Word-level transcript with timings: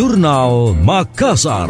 Jurnal 0.00 0.80
Makassar. 0.80 1.68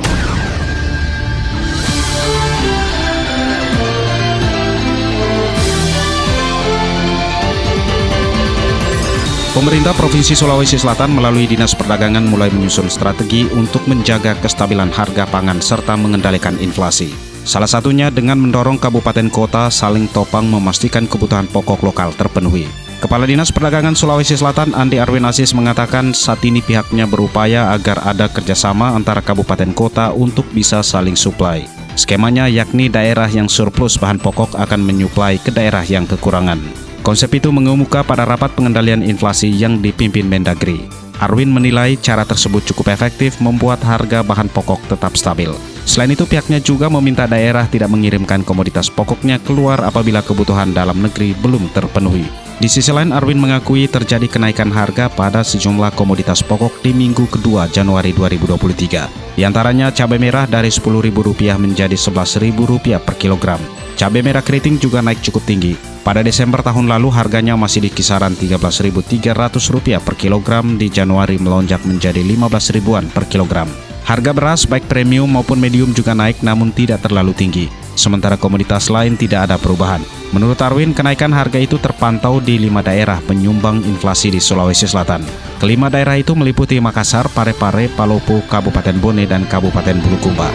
Pemerintah 9.50 9.90
Provinsi 9.98 10.38
Sulawesi 10.38 10.78
Selatan 10.78 11.10
melalui 11.10 11.50
Dinas 11.50 11.74
Perdagangan 11.74 12.22
mulai 12.22 12.54
menyusun 12.54 12.86
strategi 12.86 13.50
untuk 13.50 13.82
menjaga 13.90 14.38
kestabilan 14.38 14.94
harga 14.94 15.26
pangan 15.26 15.58
serta 15.58 15.98
mengendalikan 15.98 16.54
inflasi. 16.62 17.10
Salah 17.42 17.66
satunya 17.66 18.14
dengan 18.14 18.38
mendorong 18.38 18.78
kabupaten 18.78 19.26
kota 19.26 19.74
saling 19.74 20.06
topang 20.06 20.46
memastikan 20.46 21.10
kebutuhan 21.10 21.50
pokok 21.50 21.82
lokal 21.82 22.14
terpenuhi. 22.14 22.89
Kepala 23.00 23.24
Dinas 23.24 23.48
Perdagangan 23.48 23.96
Sulawesi 23.96 24.36
Selatan 24.36 24.76
Andi 24.76 25.00
Arwin 25.00 25.24
Asis 25.24 25.56
mengatakan 25.56 26.12
saat 26.12 26.44
ini 26.44 26.60
pihaknya 26.60 27.08
berupaya 27.08 27.72
agar 27.72 27.96
ada 28.04 28.28
kerjasama 28.28 28.92
antara 28.92 29.24
kabupaten 29.24 29.72
kota 29.72 30.12
untuk 30.12 30.44
bisa 30.52 30.84
saling 30.84 31.16
suplai. 31.16 31.64
Skemanya 31.96 32.44
yakni 32.44 32.92
daerah 32.92 33.24
yang 33.24 33.48
surplus 33.48 33.96
bahan 33.96 34.20
pokok 34.20 34.52
akan 34.52 34.84
menyuplai 34.84 35.40
ke 35.40 35.48
daerah 35.48 35.80
yang 35.80 36.04
kekurangan. 36.04 36.60
Konsep 37.00 37.32
itu 37.40 37.48
mengemuka 37.48 38.04
pada 38.04 38.28
rapat 38.28 38.52
pengendalian 38.52 39.00
inflasi 39.00 39.48
yang 39.48 39.80
dipimpin 39.80 40.28
Mendagri. 40.28 40.84
Arwin 41.24 41.48
menilai 41.48 41.96
cara 41.96 42.28
tersebut 42.28 42.68
cukup 42.68 42.92
efektif 42.92 43.40
membuat 43.40 43.80
harga 43.80 44.20
bahan 44.20 44.52
pokok 44.52 44.92
tetap 44.92 45.16
stabil. 45.16 45.48
Selain 45.88 46.12
itu 46.12 46.28
pihaknya 46.28 46.60
juga 46.60 46.92
meminta 46.92 47.24
daerah 47.24 47.64
tidak 47.64 47.88
mengirimkan 47.88 48.44
komoditas 48.44 48.92
pokoknya 48.92 49.40
keluar 49.40 49.80
apabila 49.88 50.20
kebutuhan 50.20 50.76
dalam 50.76 51.00
negeri 51.00 51.32
belum 51.40 51.72
terpenuhi. 51.72 52.49
Di 52.60 52.68
sisi 52.68 52.92
lain, 52.92 53.08
Arwin 53.08 53.40
mengakui 53.40 53.88
terjadi 53.88 54.28
kenaikan 54.28 54.68
harga 54.68 55.08
pada 55.08 55.40
sejumlah 55.40 55.96
komoditas 55.96 56.44
pokok 56.44 56.84
di 56.84 56.92
minggu 56.92 57.24
kedua 57.32 57.64
Januari 57.72 58.12
2023. 58.12 59.32
Di 59.32 59.48
antaranya 59.48 59.88
cabai 59.88 60.20
merah 60.20 60.44
dari 60.44 60.68
Rp10.000 60.68 61.56
menjadi 61.56 61.96
Rp11.000 61.96 63.00
per 63.00 63.16
kilogram. 63.16 63.56
Cabai 63.96 64.20
merah 64.20 64.44
keriting 64.44 64.76
juga 64.76 65.00
naik 65.00 65.24
cukup 65.24 65.40
tinggi. 65.48 65.72
Pada 66.04 66.20
Desember 66.20 66.60
tahun 66.60 66.84
lalu 66.84 67.08
harganya 67.08 67.56
masih 67.56 67.80
di 67.80 67.88
kisaran 67.88 68.36
Rp13.300 68.36 70.04
per 70.04 70.20
kilogram, 70.20 70.76
di 70.76 70.92
Januari 70.92 71.40
melonjak 71.40 71.80
menjadi 71.88 72.20
15 72.20 72.76
ribuan 72.76 73.08
per 73.08 73.24
kilogram. 73.24 73.72
Harga 74.04 74.36
beras 74.36 74.68
baik 74.68 74.84
premium 74.84 75.32
maupun 75.32 75.56
medium 75.56 75.96
juga 75.96 76.12
naik 76.12 76.44
namun 76.44 76.76
tidak 76.76 77.00
terlalu 77.00 77.32
tinggi. 77.32 77.79
Sementara 77.98 78.38
komoditas 78.40 78.90
lain 78.90 79.14
tidak 79.14 79.50
ada 79.50 79.56
perubahan. 79.60 80.02
Menurut 80.30 80.58
Arwin, 80.62 80.94
kenaikan 80.94 81.34
harga 81.34 81.58
itu 81.58 81.74
terpantau 81.82 82.38
di 82.38 82.58
lima 82.58 82.86
daerah 82.86 83.18
penyumbang 83.26 83.82
inflasi 83.82 84.30
di 84.30 84.38
Sulawesi 84.38 84.86
Selatan. 84.86 85.26
Kelima 85.58 85.90
daerah 85.90 86.14
itu 86.14 86.38
meliputi 86.38 86.78
Makassar, 86.78 87.26
Parepare, 87.34 87.90
Palopo, 87.90 88.38
Kabupaten 88.46 88.96
Bone, 89.02 89.26
dan 89.26 89.42
Kabupaten 89.50 89.98
Bulukumba. 89.98 90.48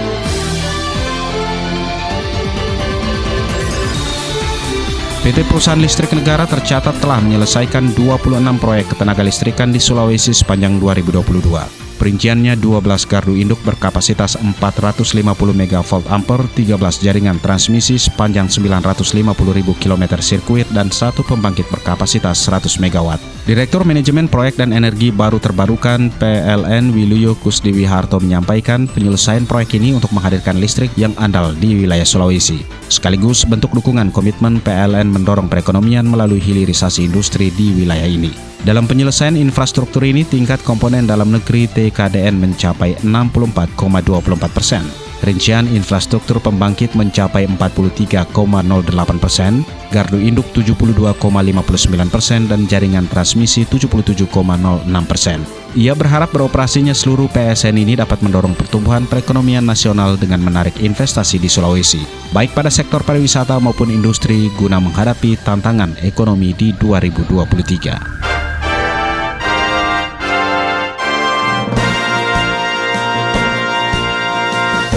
PT 5.26 5.42
Perusahaan 5.50 5.82
Listrik 5.82 6.14
Negara 6.14 6.46
tercatat 6.46 7.02
telah 7.02 7.18
menyelesaikan 7.18 7.98
26 7.98 8.62
proyek 8.62 8.94
ketenaga 8.94 9.26
listrikan 9.26 9.74
di 9.74 9.82
Sulawesi 9.82 10.38
sepanjang 10.38 10.78
2022. 10.78 11.85
Perinciannya 12.06 12.54
12 12.62 12.86
gardu 13.10 13.34
induk 13.34 13.58
berkapasitas 13.66 14.38
450 14.38 15.26
MV 15.26 15.74
ampere, 16.06 16.46
13 16.54 17.02
jaringan 17.02 17.42
transmisi 17.42 17.98
sepanjang 17.98 18.46
950.000 18.46 19.34
km 19.82 20.04
sirkuit 20.22 20.70
dan 20.70 20.94
satu 20.94 21.26
pembangkit 21.26 21.66
berkapasitas 21.66 22.46
100 22.46 22.78
MW. 22.78 23.18
Direktur 23.50 23.90
Manajemen 23.90 24.30
Proyek 24.30 24.62
dan 24.62 24.70
Energi 24.70 25.10
Baru 25.10 25.42
Terbarukan 25.42 26.14
PLN 26.22 26.94
Wiluyo 26.94 27.34
Kusdiwi 27.42 27.90
Harto 27.90 28.22
menyampaikan 28.22 28.86
penyelesaian 28.86 29.50
proyek 29.50 29.82
ini 29.82 29.98
untuk 29.98 30.14
menghadirkan 30.14 30.62
listrik 30.62 30.94
yang 30.94 31.18
andal 31.18 31.58
di 31.58 31.74
wilayah 31.74 32.06
Sulawesi. 32.06 32.62
Sekaligus 32.86 33.50
bentuk 33.50 33.74
dukungan 33.74 34.14
komitmen 34.14 34.62
PLN 34.62 35.10
mendorong 35.10 35.50
perekonomian 35.50 36.06
melalui 36.06 36.38
hilirisasi 36.38 37.10
industri 37.10 37.50
di 37.50 37.74
wilayah 37.74 38.06
ini. 38.06 38.55
Dalam 38.66 38.90
penyelesaian 38.90 39.38
infrastruktur 39.38 40.02
ini, 40.02 40.26
tingkat 40.26 40.58
komponen 40.66 41.06
dalam 41.06 41.30
negeri 41.30 41.70
TKDN 41.70 42.34
mencapai 42.42 42.98
64,24 43.06 44.50
persen. 44.50 44.82
Rincian 45.22 45.70
infrastruktur 45.70 46.42
pembangkit 46.42 46.98
mencapai 46.98 47.46
43,08 47.46 48.34
persen, 49.22 49.62
gardu 49.94 50.18
induk 50.18 50.50
72,59 50.58 52.10
persen, 52.10 52.50
dan 52.50 52.66
jaringan 52.66 53.06
transmisi 53.06 53.70
77,06 53.70 54.34
persen. 55.06 55.46
Ia 55.78 55.94
berharap 55.94 56.34
beroperasinya 56.34 56.98
seluruh 56.98 57.30
PSN 57.30 57.78
ini 57.78 57.94
dapat 57.94 58.26
mendorong 58.26 58.58
pertumbuhan 58.58 59.06
perekonomian 59.06 59.62
nasional 59.62 60.18
dengan 60.18 60.42
menarik 60.42 60.82
investasi 60.82 61.38
di 61.38 61.54
Sulawesi, 61.54 62.02
baik 62.34 62.58
pada 62.58 62.74
sektor 62.74 63.06
pariwisata 63.06 63.62
maupun 63.62 63.94
industri 63.94 64.50
guna 64.58 64.82
menghadapi 64.82 65.38
tantangan 65.46 66.02
ekonomi 66.02 66.58
di 66.58 66.74
2023. 66.82 68.15